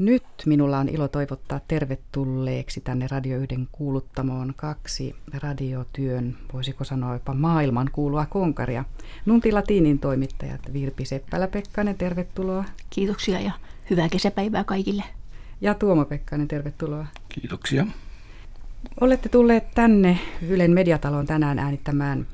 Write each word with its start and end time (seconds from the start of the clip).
Nyt 0.00 0.24
minulla 0.46 0.78
on 0.78 0.88
ilo 0.88 1.08
toivottaa 1.08 1.60
tervetulleeksi 1.68 2.80
tänne 2.80 3.06
Radio 3.10 3.38
1 3.38 3.56
kuuluttamoon 3.72 4.52
kaksi 4.56 5.16
radiotyön, 5.32 6.36
voisiko 6.52 6.84
sanoa 6.84 7.12
jopa 7.12 7.34
maailman 7.34 7.90
kuulua 7.92 8.26
konkaria. 8.26 8.84
Nunti 9.26 9.52
Latinin 9.52 9.98
toimittajat 9.98 10.60
Virpi 10.72 11.04
Seppälä-Pekkanen, 11.04 11.94
tervetuloa. 11.98 12.64
Kiitoksia 12.90 13.40
ja 13.40 13.52
hyvää 13.90 14.08
kesäpäivää 14.08 14.64
kaikille. 14.64 15.04
Ja 15.60 15.74
Tuomo 15.74 16.04
Pekkanen, 16.04 16.48
tervetuloa. 16.48 17.06
Kiitoksia. 17.28 17.86
Olette 19.00 19.28
tulleet 19.28 19.70
tänne 19.74 20.18
Ylen 20.48 20.70
mediataloon 20.70 21.26
tänään 21.26 21.58
äänittämään 21.58 22.26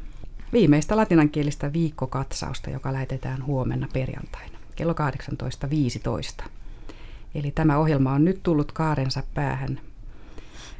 viimeistä 0.52 0.96
latinankielistä 0.96 1.72
viikkokatsausta, 1.72 2.70
joka 2.70 2.92
lähetetään 2.92 3.46
huomenna 3.46 3.88
perjantaina 3.92 4.58
kello 4.76 4.94
18.15. 6.42 6.48
Eli 7.36 7.50
tämä 7.50 7.78
ohjelma 7.78 8.12
on 8.12 8.24
nyt 8.24 8.42
tullut 8.42 8.72
kaarensa 8.72 9.22
päähän. 9.34 9.80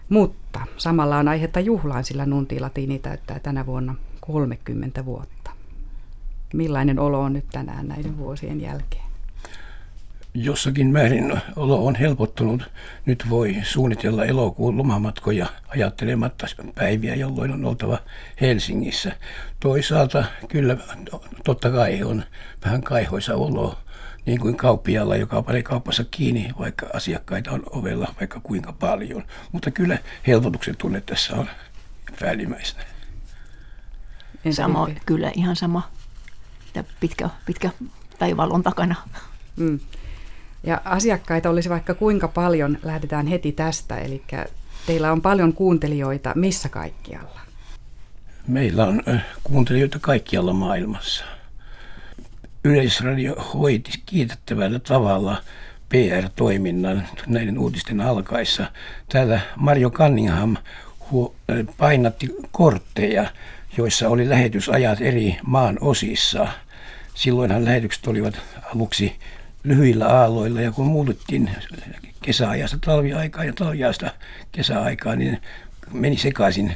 Mutta 0.08 0.60
samalla 0.76 1.18
on 1.18 1.28
aihetta 1.28 1.60
juhlaan, 1.60 2.04
sillä 2.04 2.26
Nunti 2.26 2.60
Latini 2.60 2.98
täyttää 2.98 3.38
tänä 3.40 3.66
vuonna 3.66 3.94
30 4.20 5.04
vuotta. 5.04 5.50
Millainen 6.54 6.98
olo 6.98 7.20
on 7.20 7.32
nyt 7.32 7.46
tänään 7.52 7.88
näiden 7.88 8.18
vuosien 8.18 8.60
jälkeen? 8.60 9.05
Jossakin 10.38 10.86
määrin 10.86 11.40
olo 11.56 11.86
on 11.86 11.94
helpottunut. 11.94 12.62
Nyt 13.06 13.30
voi 13.30 13.56
suunnitella 13.62 14.24
elokuun 14.24 14.78
lomamatkoja 14.78 15.46
ajattelematta 15.68 16.46
päiviä, 16.74 17.14
jolloin 17.14 17.52
on 17.52 17.64
oltava 17.64 17.98
Helsingissä. 18.40 19.12
Toisaalta 19.60 20.24
kyllä 20.48 20.76
totta 21.44 21.70
kai 21.70 22.02
on 22.02 22.24
vähän 22.64 22.82
kaihoisa 22.82 23.34
olo 23.34 23.78
niin 24.26 24.40
kuin 24.40 24.56
kauppialla, 24.56 25.16
joka 25.16 25.42
panee 25.42 25.62
kauppassa 25.62 26.04
kiinni, 26.10 26.50
vaikka 26.58 26.86
asiakkaita 26.94 27.50
on 27.50 27.62
ovella 27.70 28.14
vaikka 28.20 28.40
kuinka 28.40 28.72
paljon. 28.72 29.24
Mutta 29.52 29.70
kyllä 29.70 29.98
helpotuksen 30.26 30.76
tunne 30.76 31.00
tässä 31.00 31.36
on 31.36 31.48
päällimmäisenä. 32.20 32.84
Sama, 34.50 34.88
kyllä 35.06 35.32
ihan 35.34 35.56
sama. 35.56 35.90
Pitkä, 37.00 37.30
pitkä 37.46 37.70
taivaalla 38.18 38.54
on 38.54 38.62
takana. 38.62 38.94
Mm. 39.56 39.80
Ja 40.64 40.80
asiakkaita 40.84 41.50
olisi 41.50 41.68
vaikka 41.68 41.94
kuinka 41.94 42.28
paljon, 42.28 42.78
lähdetään 42.82 43.26
heti 43.26 43.52
tästä. 43.52 43.98
Eli 43.98 44.22
teillä 44.86 45.12
on 45.12 45.22
paljon 45.22 45.52
kuuntelijoita 45.52 46.32
missä 46.34 46.68
kaikkialla? 46.68 47.40
Meillä 48.46 48.86
on 48.86 49.02
kuuntelijoita 49.44 49.98
kaikkialla 50.00 50.52
maailmassa. 50.52 51.24
Yleisradio 52.64 53.34
hoiti 53.34 53.90
kiitettävällä 54.06 54.78
tavalla 54.78 55.42
PR-toiminnan 55.88 57.08
näiden 57.26 57.58
uutisten 57.58 58.00
alkaessa. 58.00 58.72
Täällä 59.08 59.40
Mario 59.56 59.90
Cunningham 59.90 60.56
painatti 61.78 62.36
kortteja, 62.50 63.30
joissa 63.76 64.08
oli 64.08 64.28
lähetysajat 64.28 65.00
eri 65.00 65.36
maan 65.42 65.78
osissa. 65.80 66.48
Silloinhan 67.14 67.64
lähetykset 67.64 68.06
olivat 68.06 68.34
aluksi 68.74 69.16
lyhyillä 69.66 70.06
aalloilla 70.06 70.60
ja 70.60 70.72
kun 70.72 70.86
muututtiin 70.86 71.50
kesäajasta 72.22 72.78
talviaikaan 72.84 73.46
ja 73.46 73.52
talviaista 73.52 74.10
kesäaikaan, 74.52 75.18
niin 75.18 75.38
meni 75.92 76.16
sekaisin 76.16 76.74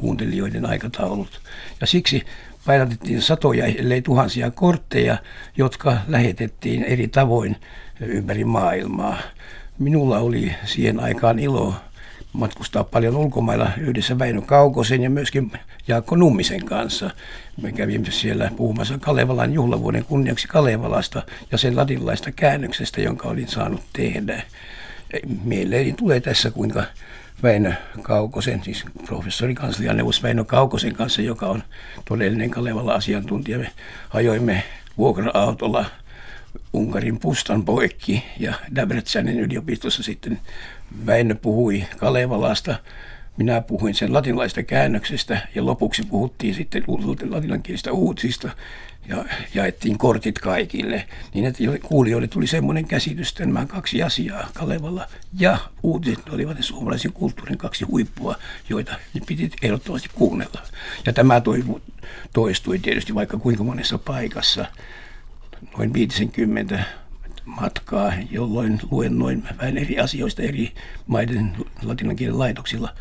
kuuntelijoiden 0.00 0.66
aikataulut. 0.66 1.40
Ja 1.80 1.86
siksi 1.86 2.22
painatettiin 2.66 3.22
satoja, 3.22 3.66
ellei 3.66 4.02
tuhansia 4.02 4.50
kortteja, 4.50 5.16
jotka 5.56 5.96
lähetettiin 6.08 6.84
eri 6.84 7.08
tavoin 7.08 7.56
ympäri 8.00 8.44
maailmaa. 8.44 9.18
Minulla 9.78 10.18
oli 10.18 10.54
siihen 10.64 11.00
aikaan 11.00 11.38
ilo 11.38 11.74
matkustaa 12.34 12.84
paljon 12.84 13.16
ulkomailla 13.16 13.70
yhdessä 13.78 14.18
Väinö 14.18 14.40
Kaukosen 14.40 15.02
ja 15.02 15.10
myöskin 15.10 15.52
Jaakko 15.88 16.16
Nummisen 16.16 16.64
kanssa. 16.64 17.10
Me 17.62 17.72
kävimme 17.72 18.10
siellä 18.10 18.50
puhumassa 18.56 18.98
Kalevalan 18.98 19.52
juhlavuoden 19.52 20.04
kunniaksi 20.04 20.48
Kalevalasta 20.48 21.22
ja 21.52 21.58
sen 21.58 21.76
latinlaista 21.76 22.32
käännöksestä, 22.32 23.00
jonka 23.00 23.28
olin 23.28 23.48
saanut 23.48 23.82
tehdä. 23.92 24.42
Mieleeni 25.44 25.92
tulee 25.92 26.20
tässä, 26.20 26.50
kuinka 26.50 26.84
Väinö 27.42 27.72
Kaukosen, 28.02 28.64
siis 28.64 28.84
professori 29.06 29.54
kanslianeuvos 29.54 30.22
Väinö 30.22 30.44
Kaukosen 30.44 30.94
kanssa, 30.94 31.22
joka 31.22 31.46
on 31.46 31.62
todellinen 32.04 32.50
Kalevala 32.50 32.94
asiantuntija. 32.94 33.58
Me 33.58 33.70
ajoimme 34.14 34.62
vuokra-autolla 34.98 35.84
Unkarin 36.74 37.18
pustan 37.20 37.64
poikki 37.64 38.24
ja 38.38 38.54
Debrecanin 38.74 39.40
yliopistossa 39.40 40.02
sitten 40.02 40.40
Väinö 41.06 41.34
puhui 41.34 41.84
Kalevalasta, 41.96 42.76
minä 43.36 43.60
puhuin 43.60 43.94
sen 43.94 44.12
latinalaista 44.12 44.62
käännöksestä 44.62 45.48
ja 45.54 45.66
lopuksi 45.66 46.02
puhuttiin 46.02 46.54
sitten 46.54 46.84
latinankielistä 47.28 47.92
uutisista 47.92 48.50
ja 49.08 49.24
jaettiin 49.54 49.98
kortit 49.98 50.38
kaikille, 50.38 51.06
niin 51.34 51.44
että 51.44 51.62
kuulijoille 51.82 52.28
tuli 52.28 52.46
semmoinen 52.46 52.84
käsitys, 52.84 53.28
että 53.28 53.46
nämä 53.46 53.66
kaksi 53.66 54.02
asiaa, 54.02 54.48
Kalevala 54.54 55.06
ja 55.38 55.58
uutiset, 55.82 56.28
olivat 56.28 56.56
ne 56.56 56.62
suomalaisen 56.62 57.12
kulttuurin 57.12 57.58
kaksi 57.58 57.84
huippua, 57.84 58.36
joita 58.68 58.96
piti 59.26 59.50
ehdottomasti 59.62 60.08
kuunnella. 60.14 60.62
Ja 61.06 61.12
tämä 61.12 61.42
toistui 62.32 62.78
tietysti 62.78 63.14
vaikka 63.14 63.38
kuinka 63.38 63.64
monessa 63.64 63.98
paikassa, 63.98 64.66
noin 65.78 65.92
50 65.92 66.84
matkaa, 67.44 68.12
jolloin 68.30 68.80
luennoin 68.90 69.44
vähän 69.58 69.78
eri 69.78 69.98
asioista 69.98 70.42
eri 70.42 70.74
maiden 71.06 71.56
latinankielen 71.82 72.38
laitoksilla 72.38 72.94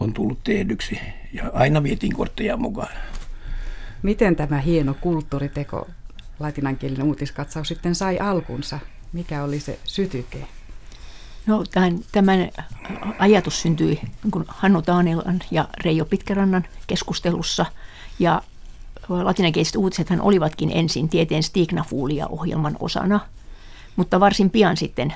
on 0.00 0.12
tullut 0.12 0.44
tehdyksi 0.44 1.00
ja 1.32 1.50
aina 1.52 1.82
vietiin 1.82 2.12
kortteja 2.12 2.56
mukaan. 2.56 2.96
Miten 4.02 4.36
tämä 4.36 4.58
hieno 4.58 4.94
kulttuuriteko, 4.94 5.88
latinankielinen 6.38 7.06
uutiskatsaus 7.06 7.68
sitten 7.68 7.94
sai 7.94 8.18
alkunsa? 8.18 8.78
Mikä 9.12 9.42
oli 9.42 9.60
se 9.60 9.78
sytyke? 9.84 10.46
No, 11.46 11.64
tämän, 11.70 11.98
tämän 12.12 12.50
ajatus 13.18 13.62
syntyi 13.62 14.00
niin 14.24 14.44
Hannu 14.48 14.82
Taanilan 14.82 15.40
ja 15.50 15.68
Reijo 15.84 16.04
Pitkärannan 16.04 16.64
keskustelussa. 16.86 17.66
Ja 18.18 18.42
latinankieliset 19.08 19.76
uutisethan 19.76 20.20
olivatkin 20.20 20.70
ensin 20.74 21.08
tieteen 21.08 21.42
stignafuulia 21.42 22.26
ohjelman 22.26 22.76
osana. 22.80 23.20
Mutta 23.96 24.20
varsin 24.20 24.50
pian 24.50 24.76
sitten 24.76 25.14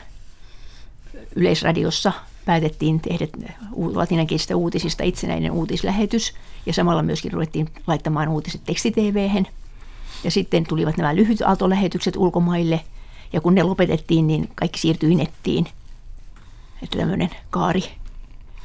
Yleisradiossa 1.37 2.12
päätettiin 2.45 3.00
tehdä 3.00 3.27
latinankielisistä 3.95 4.56
uutisista 4.56 5.05
itsenäinen 5.05 5.53
uutislähetys 5.53 6.34
ja 6.67 6.73
samalla 6.73 7.03
myöskin 7.03 7.33
ruvettiin 7.33 7.69
laittamaan 7.87 8.29
uutiset 8.29 8.65
tekstitvhen. 8.65 9.47
Ja 10.25 10.31
sitten 10.31 10.67
tulivat 10.67 10.97
nämä 10.97 11.17
lyhyt 11.17 11.43
aaltolähetykset 11.43 12.17
ulkomaille 12.17 12.81
ja 13.33 13.41
kun 13.41 13.55
ne 13.55 13.62
lopetettiin, 13.62 14.27
niin 14.27 14.49
kaikki 14.55 14.79
siirtyi 14.79 15.15
nettiin. 15.15 15.67
Että 16.83 16.99
tämmöinen 16.99 17.31
kaari, 17.50 17.84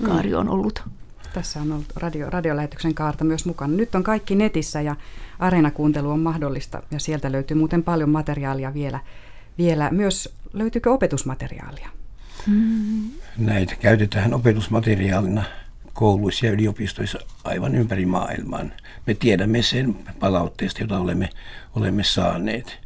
kaari 0.04 0.36
on 0.36 0.50
ollut. 0.50 0.84
Tässä 1.36 1.62
on 1.62 1.72
ollut 1.72 1.94
radio, 1.96 2.30
radiolähetyksen 2.30 2.94
kaarta 2.94 3.24
myös 3.24 3.46
mukana. 3.46 3.74
Nyt 3.74 3.96
on 3.96 4.04
kaikki 4.04 4.36
netissä 4.36 4.82
ja 4.82 4.96
areenakuuntelu 5.40 6.10
on 6.10 6.20
mahdollista 6.20 6.84
ja 6.92 7.00
sieltä 7.00 7.32
löytyy 7.32 7.58
muuten 7.58 7.84
paljon 7.84 8.10
materiaalia 8.10 8.74
vielä. 8.74 9.00
vielä. 9.58 9.90
Myös 9.92 10.36
löytyykö 10.54 10.92
opetusmateriaalia? 10.92 11.90
Näitä 13.38 13.76
käytetään 13.76 14.34
opetusmateriaalina 14.34 15.44
kouluissa 15.94 16.46
ja 16.46 16.52
yliopistoissa 16.52 17.20
aivan 17.44 17.76
ympäri 17.76 18.06
maailman. 18.06 18.74
Me 19.08 19.14
tiedämme 19.14 19.62
sen 19.62 19.96
palautteesta, 20.20 20.84
jota 20.84 21.00
olemme, 21.00 21.30
olemme 21.76 22.04
saaneet. 22.04 22.78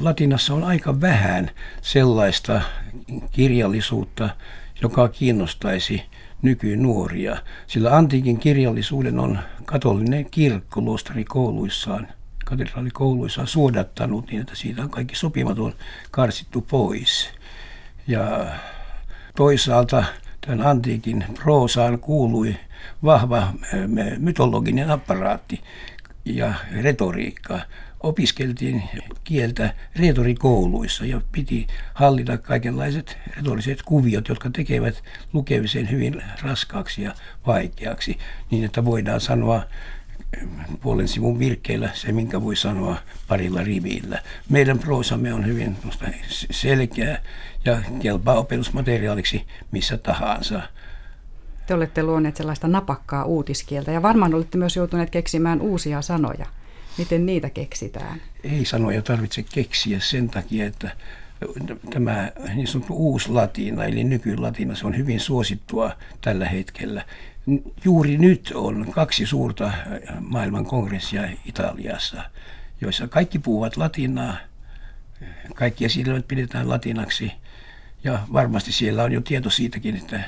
Latinassa 0.00 0.54
on 0.54 0.64
aika 0.64 1.00
vähän 1.00 1.50
sellaista 1.82 2.60
kirjallisuutta, 3.32 4.30
joka 4.82 5.08
kiinnostaisi 5.08 6.02
nykynuoria, 6.46 7.36
sillä 7.66 7.96
antiikin 7.96 8.38
kirjallisuuden 8.38 9.18
on 9.18 9.38
katolinen 9.64 10.26
kirkko 10.30 10.80
luostarikouluissaan, 10.80 12.08
katedraalikouluissaan 12.44 13.46
suodattanut 13.46 14.26
niin, 14.26 14.40
että 14.40 14.56
siitä 14.56 14.82
on 14.82 14.90
kaikki 14.90 15.16
sopimaton 15.16 15.74
karsittu 16.10 16.60
pois. 16.60 17.30
Ja 18.06 18.46
toisaalta 19.36 20.04
tämän 20.40 20.66
antiikin 20.66 21.24
proosaan 21.34 21.98
kuului 21.98 22.56
vahva 23.04 23.52
mytologinen 24.18 24.90
apparaatti 24.90 25.60
ja 26.24 26.54
retoriikka. 26.82 27.60
Opiskeltiin 28.06 28.82
kieltä 29.24 29.74
retorikouluissa 29.96 31.04
ja 31.04 31.20
piti 31.32 31.66
hallita 31.94 32.38
kaikenlaiset 32.38 33.18
retoriset 33.36 33.82
kuviot, 33.82 34.28
jotka 34.28 34.50
tekevät 34.50 35.02
lukemisen 35.32 35.90
hyvin 35.90 36.22
raskaaksi 36.42 37.02
ja 37.02 37.14
vaikeaksi, 37.46 38.18
niin 38.50 38.64
että 38.64 38.84
voidaan 38.84 39.20
sanoa 39.20 39.62
puolen 40.82 41.08
sivun 41.08 41.38
virkkeillä 41.38 41.90
se, 41.94 42.12
minkä 42.12 42.42
voi 42.42 42.56
sanoa 42.56 42.96
parilla 43.28 43.62
rivillä. 43.62 44.22
Meidän 44.48 44.78
proosamme 44.78 45.34
on 45.34 45.46
hyvin 45.46 45.76
selkeä 46.50 47.18
ja 47.64 47.82
kelpaa 48.02 48.38
opetusmateriaaliksi 48.38 49.46
missä 49.70 49.96
tahansa. 49.98 50.62
Te 51.66 51.74
olette 51.74 52.02
luoneet 52.02 52.36
sellaista 52.36 52.68
napakkaa 52.68 53.24
uutiskieltä 53.24 53.92
ja 53.92 54.02
varmaan 54.02 54.34
olette 54.34 54.58
myös 54.58 54.76
joutuneet 54.76 55.10
keksimään 55.10 55.60
uusia 55.60 56.02
sanoja. 56.02 56.46
Miten 56.98 57.26
niitä 57.26 57.50
keksitään? 57.50 58.22
Ei 58.44 58.64
sanoja 58.64 59.02
tarvitse 59.02 59.42
keksiä 59.42 60.00
sen 60.00 60.30
takia, 60.30 60.66
että 60.66 60.90
tämä 61.90 62.32
niin 62.54 62.66
sanottu 62.66 62.94
uusi 62.94 63.28
latina, 63.28 63.84
eli 63.84 64.04
nykylatina, 64.04 64.74
se 64.74 64.86
on 64.86 64.96
hyvin 64.96 65.20
suosittua 65.20 65.96
tällä 66.20 66.48
hetkellä. 66.48 67.04
Juuri 67.84 68.18
nyt 68.18 68.52
on 68.54 68.86
kaksi 68.90 69.26
suurta 69.26 69.72
maailman 70.20 70.66
kongressia 70.66 71.22
Italiassa, 71.44 72.22
joissa 72.80 73.08
kaikki 73.08 73.38
puhuvat 73.38 73.76
latinaa, 73.76 74.36
kaikki 75.54 75.84
esitelmät 75.84 76.28
pidetään 76.28 76.68
latinaksi, 76.68 77.32
ja 78.04 78.18
varmasti 78.32 78.72
siellä 78.72 79.04
on 79.04 79.12
jo 79.12 79.20
tieto 79.20 79.50
siitäkin, 79.50 79.96
että 79.96 80.20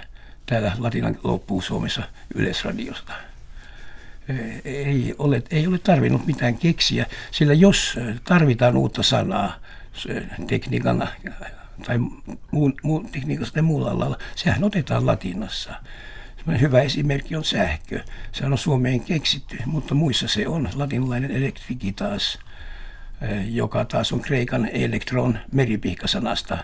täällä 0.46 0.72
latinan 0.78 1.18
loppuu 1.24 1.60
Suomessa 1.60 2.02
Yleisradiosta 2.34 3.12
ei 4.64 5.14
ole, 5.18 5.42
ei 5.50 5.66
ole 5.66 5.78
tarvinnut 5.78 6.26
mitään 6.26 6.58
keksiä, 6.58 7.06
sillä 7.30 7.54
jos 7.54 7.96
tarvitaan 8.24 8.76
uutta 8.76 9.02
sanaa 9.02 9.56
tekniikana 10.46 11.08
tai 11.86 11.98
muun, 12.50 12.74
muun 12.82 13.08
tekniikassa 13.08 13.54
tai 13.54 13.62
muulla 13.62 13.90
alalla, 13.90 14.18
sehän 14.34 14.64
otetaan 14.64 15.06
latinassa. 15.06 15.74
Hyvä 16.60 16.82
esimerkki 16.82 17.36
on 17.36 17.44
sähkö. 17.44 18.00
Se 18.32 18.46
on 18.46 18.58
Suomeen 18.58 19.00
keksitty, 19.00 19.58
mutta 19.66 19.94
muissa 19.94 20.28
se 20.28 20.48
on 20.48 20.68
latinalainen 20.74 21.30
elektrikitas, 21.30 22.38
joka 23.48 23.84
taas 23.84 24.12
on 24.12 24.20
kreikan 24.20 24.68
elektron 24.72 25.38
meripihkasanasta 25.52 26.58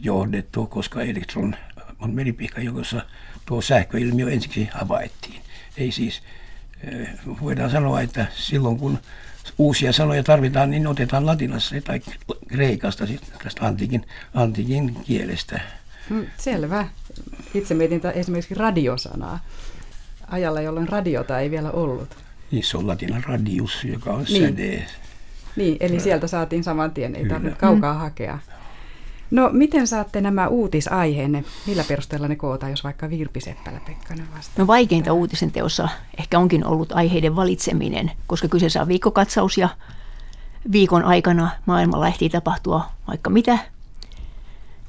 johdettu, 0.00 0.66
koska 0.66 1.02
elektron 1.02 1.56
on 1.98 2.14
meripihka, 2.14 2.60
jossa 2.60 3.02
tuo 3.46 3.60
sähköilmiö 3.60 4.30
ensiksi 4.30 4.68
havaittiin. 4.72 5.42
Ei 5.76 5.92
siis 5.92 6.22
voidaan 7.42 7.70
sanoa, 7.70 8.00
että 8.00 8.26
silloin 8.34 8.78
kun 8.78 8.98
uusia 9.58 9.92
sanoja 9.92 10.22
tarvitaan, 10.22 10.70
niin 10.70 10.86
otetaan 10.86 11.26
latinassa 11.26 11.76
tai 11.84 12.00
kreikasta, 12.48 13.04
tästä 13.44 13.66
antiikin, 13.66 14.06
antiikin 14.34 14.96
kielestä. 15.04 15.60
Hmm, 16.08 16.26
selvä. 16.36 16.88
Itse 17.54 17.74
mietin 17.74 18.00
esimerkiksi 18.14 18.54
radiosanaa 18.54 19.40
ajalla, 20.28 20.60
jolloin 20.60 20.88
radiota 20.88 21.40
ei 21.40 21.50
vielä 21.50 21.70
ollut. 21.70 22.16
Niin 22.50 22.64
se 22.64 22.76
on 22.76 22.86
latinan 22.86 23.24
radius, 23.24 23.84
joka 23.84 24.10
on 24.10 24.24
niin. 24.24 24.48
säde. 24.48 24.86
Niin, 25.56 25.76
eli 25.80 26.00
sieltä 26.00 26.26
saatiin 26.26 26.64
saman 26.64 26.90
tien, 26.90 27.16
ei 27.16 27.28
tarvitse 27.28 27.58
kaukaa 27.58 27.94
hakea. 27.94 28.38
No 29.30 29.50
miten 29.52 29.86
saatte 29.86 30.20
nämä 30.20 30.48
uutisaiheenne, 30.48 31.44
millä 31.66 31.84
perusteella 31.88 32.28
ne 32.28 32.36
kootaan, 32.36 32.72
jos 32.72 32.84
vaikka 32.84 33.10
Virpi 33.10 33.40
Seppälä 33.40 33.80
Pekkanen 33.86 34.26
vastaa? 34.36 34.54
No 34.58 34.66
vaikeinta 34.66 35.12
uutisen 35.12 35.52
teossa 35.52 35.88
ehkä 36.18 36.38
onkin 36.38 36.66
ollut 36.66 36.92
aiheiden 36.92 37.36
valitseminen, 37.36 38.10
koska 38.26 38.48
kyseessä 38.48 38.82
on 38.82 38.88
viikkokatsaus 38.88 39.58
ja 39.58 39.68
viikon 40.72 41.04
aikana 41.04 41.50
maailmalla 41.66 42.08
ehtii 42.08 42.30
tapahtua 42.30 42.84
vaikka 43.08 43.30
mitä. 43.30 43.58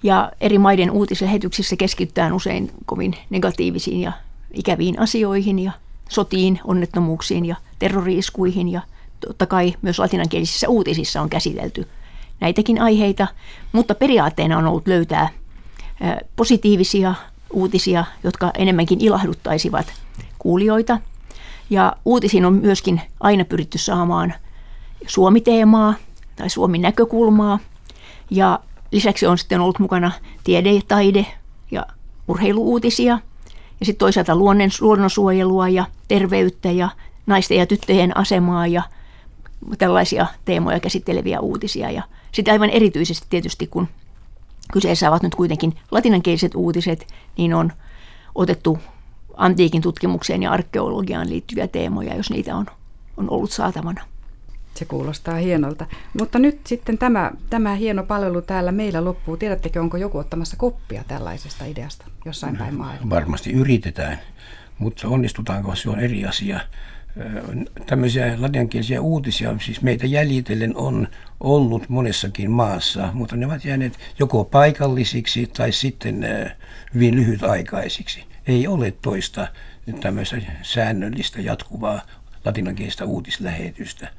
Ja 0.03 0.31
eri 0.41 0.57
maiden 0.57 0.91
uutislähetyksissä 0.91 1.75
keskitytään 1.75 2.33
usein 2.33 2.71
kovin 2.85 3.15
negatiivisiin 3.29 4.01
ja 4.01 4.11
ikäviin 4.53 4.99
asioihin 4.99 5.59
ja 5.59 5.71
sotiin, 6.09 6.59
onnettomuuksiin 6.63 7.45
ja 7.45 7.55
terroriiskuihin 7.79 8.69
ja 8.69 8.81
totta 9.27 9.45
kai 9.45 9.73
myös 9.81 9.99
latinankielisissä 9.99 10.69
uutisissa 10.69 11.21
on 11.21 11.29
käsitelty– 11.29 11.87
näitäkin 12.39 12.81
aiheita, 12.81 13.27
mutta 13.71 13.95
periaatteena 13.95 14.57
on 14.57 14.67
ollut 14.67 14.87
löytää 14.87 15.29
positiivisia 16.35 17.13
uutisia, 17.53 18.05
jotka 18.23 18.51
enemmänkin 18.57 19.01
ilahduttaisivat 19.01 19.93
kuulijoita. 20.39 20.97
Ja 21.69 21.93
uutisiin 22.05 22.45
on 22.45 22.53
myöskin 22.53 23.01
aina 23.19 23.45
pyritty 23.45 23.77
saamaan 23.77 24.33
Suomi-teemaa 25.07 25.93
tai 26.35 26.49
Suomen 26.49 26.81
näkökulmaa. 26.81 27.59
Ja 28.29 28.59
lisäksi 28.91 29.25
on 29.27 29.37
sitten 29.37 29.61
ollut 29.61 29.79
mukana 29.79 30.11
tiede, 30.43 30.69
taide 30.87 31.25
ja 31.71 31.85
urheiluuutisia. 32.27 33.19
Ja 33.79 33.85
sitten 33.85 33.99
toisaalta 33.99 34.35
luonnon, 34.35 34.69
luonnonsuojelua 34.81 35.69
ja 35.69 35.85
terveyttä 36.07 36.71
ja 36.71 36.89
naisten 37.25 37.57
ja 37.57 37.65
tyttöjen 37.65 38.17
asemaa 38.17 38.67
ja 38.67 38.83
tällaisia 39.77 40.25
teemoja 40.45 40.79
käsitteleviä 40.79 41.39
uutisia. 41.39 41.91
Ja 41.91 42.03
sitten 42.31 42.51
aivan 42.51 42.69
erityisesti 42.69 43.27
tietysti, 43.29 43.67
kun 43.67 43.87
kyseessä 44.73 45.09
ovat 45.09 45.23
nyt 45.23 45.35
kuitenkin 45.35 45.75
latinankieliset 45.91 46.55
uutiset, 46.55 47.07
niin 47.37 47.53
on 47.53 47.71
otettu 48.35 48.79
antiikin 49.37 49.81
tutkimukseen 49.81 50.43
ja 50.43 50.51
arkeologiaan 50.51 51.29
liittyviä 51.29 51.67
teemoja, 51.67 52.15
jos 52.15 52.29
niitä 52.29 52.55
on, 52.55 52.65
on 53.17 53.29
ollut 53.29 53.51
saatavana. 53.51 54.05
Se 54.73 54.85
kuulostaa 54.85 55.35
hienolta. 55.35 55.85
Mutta 56.19 56.39
nyt 56.39 56.67
sitten 56.67 56.97
tämä, 56.97 57.31
tämä 57.49 57.75
hieno 57.75 58.03
palvelu 58.03 58.41
täällä 58.41 58.71
meillä 58.71 59.05
loppuu. 59.05 59.37
Tiedättekö, 59.37 59.81
onko 59.81 59.97
joku 59.97 60.17
ottamassa 60.17 60.57
koppia 60.57 61.03
tällaisesta 61.07 61.65
ideasta 61.65 62.05
jossain 62.25 62.57
päin 62.57 62.75
maailmaa? 62.75 63.09
Varmasti 63.09 63.51
yritetään, 63.51 64.19
mutta 64.77 65.07
onnistutaanko 65.07 65.75
se 65.75 65.89
on 65.89 65.99
eri 65.99 66.25
asia 66.25 66.59
tämmöisiä 67.85 68.35
latinankielisiä 68.37 69.01
uutisia, 69.01 69.55
siis 69.65 69.81
meitä 69.81 70.07
jäljitellen 70.07 70.77
on 70.77 71.07
ollut 71.39 71.89
monessakin 71.89 72.51
maassa, 72.51 73.09
mutta 73.13 73.35
ne 73.35 73.45
ovat 73.45 73.65
jääneet 73.65 73.99
joko 74.19 74.43
paikallisiksi 74.45 75.49
tai 75.53 75.71
sitten 75.71 76.27
hyvin 76.93 77.15
lyhytaikaisiksi. 77.15 78.23
Ei 78.47 78.67
ole 78.67 78.91
toista 79.01 79.47
tämmöistä 80.01 80.37
säännöllistä 80.61 81.41
jatkuvaa 81.41 82.01
latinankielistä 82.45 83.05
uutislähetystä. 83.05 84.11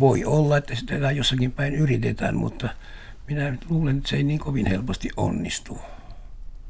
Voi 0.00 0.24
olla, 0.24 0.56
että 0.56 0.74
sitä 0.74 1.10
jossakin 1.10 1.52
päin 1.52 1.74
yritetään, 1.74 2.36
mutta 2.36 2.68
minä 3.28 3.54
luulen, 3.68 3.96
että 3.96 4.08
se 4.08 4.16
ei 4.16 4.22
niin 4.22 4.40
kovin 4.40 4.66
helposti 4.66 5.10
onnistu. 5.16 5.78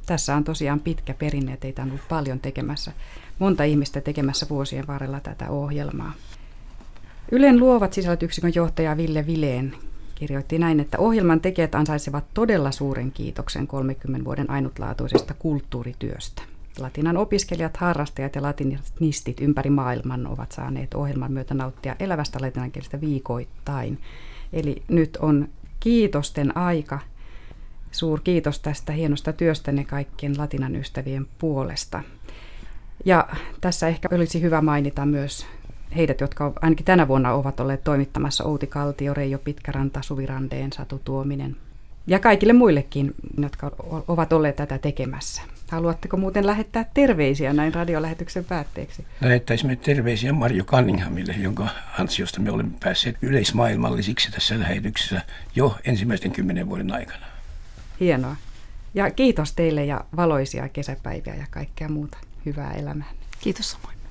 Tässä 0.06 0.36
on 0.36 0.44
tosiaan 0.44 0.80
pitkä 0.80 1.14
perinne, 1.14 1.56
teitä 1.56 1.82
on 1.82 1.88
ollut 1.88 2.08
paljon 2.08 2.40
tekemässä 2.40 2.92
monta 3.38 3.64
ihmistä 3.64 4.00
tekemässä 4.00 4.46
vuosien 4.50 4.86
varrella 4.86 5.20
tätä 5.20 5.50
ohjelmaa. 5.50 6.12
Ylen 7.32 7.60
luovat 7.60 7.92
sisältöyksikön 7.92 8.52
johtaja 8.54 8.96
Ville 8.96 9.26
Vileen 9.26 9.74
kirjoitti 10.14 10.58
näin, 10.58 10.80
että 10.80 10.98
ohjelman 10.98 11.40
tekijät 11.40 11.74
ansaitsevat 11.74 12.24
todella 12.34 12.70
suuren 12.70 13.12
kiitoksen 13.12 13.66
30 13.66 14.24
vuoden 14.24 14.50
ainutlaatuisesta 14.50 15.34
kulttuurityöstä. 15.34 16.42
Latinan 16.78 17.16
opiskelijat, 17.16 17.76
harrastajat 17.76 18.34
ja 18.34 18.42
latinistit 18.42 19.40
ympäri 19.40 19.70
maailman 19.70 20.26
ovat 20.26 20.52
saaneet 20.52 20.94
ohjelman 20.94 21.32
myötä 21.32 21.54
nauttia 21.54 21.96
elävästä 22.00 22.38
latinankielistä 22.42 23.00
viikoittain. 23.00 24.00
Eli 24.52 24.82
nyt 24.88 25.18
on 25.20 25.48
kiitosten 25.80 26.56
aika. 26.56 26.98
Suur 27.92 28.20
kiitos 28.24 28.60
tästä 28.60 28.92
hienosta 28.92 29.32
työstänne 29.32 29.84
kaikkien 29.84 30.38
latinan 30.38 30.76
ystävien 30.76 31.26
puolesta. 31.38 32.02
Ja 33.04 33.28
tässä 33.60 33.88
ehkä 33.88 34.08
olisi 34.12 34.42
hyvä 34.42 34.60
mainita 34.60 35.06
myös 35.06 35.46
heidät, 35.96 36.20
jotka 36.20 36.52
ainakin 36.62 36.84
tänä 36.84 37.08
vuonna 37.08 37.32
ovat 37.32 37.60
olleet 37.60 37.84
toimittamassa 37.84 38.44
Outi 38.44 38.66
Kaltio, 38.66 39.14
Reijo 39.14 39.38
Pitkäranta, 39.38 40.02
Suvi 40.02 40.26
Randeen, 40.26 40.72
Satu 40.72 41.00
Tuominen. 41.04 41.56
Ja 42.06 42.18
kaikille 42.18 42.52
muillekin, 42.52 43.14
jotka 43.42 43.70
ovat 44.08 44.32
olleet 44.32 44.56
tätä 44.56 44.78
tekemässä. 44.78 45.42
Haluatteko 45.70 46.16
muuten 46.16 46.46
lähettää 46.46 46.84
terveisiä 46.94 47.52
näin 47.52 47.74
radiolähetyksen 47.74 48.44
päätteeksi? 48.44 49.04
Lähettäisimme 49.20 49.76
terveisiä 49.76 50.32
Marjo 50.32 50.64
Cunninghamille, 50.64 51.32
jonka 51.32 51.68
ansiosta 51.98 52.40
me 52.40 52.50
olemme 52.50 52.72
päässeet 52.82 53.16
yleismaailmallisiksi 53.22 54.30
tässä 54.32 54.60
lähetyksessä 54.60 55.22
jo 55.56 55.76
ensimmäisten 55.84 56.30
kymmenen 56.30 56.68
vuoden 56.68 56.92
aikana. 56.92 57.31
Hienoa. 58.02 58.36
Ja 58.94 59.10
kiitos 59.10 59.52
teille 59.52 59.84
ja 59.84 60.04
valoisia 60.16 60.68
kesäpäiviä 60.68 61.34
ja 61.34 61.46
kaikkea 61.50 61.88
muuta 61.88 62.18
hyvää 62.46 62.72
elämää. 62.72 63.10
Kiitos 63.40 63.70
samoin. 63.70 64.01